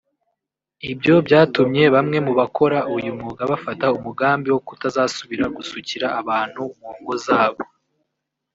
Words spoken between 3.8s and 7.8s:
umugambi wo kutazasubira gusukira abantu mu ngo zabo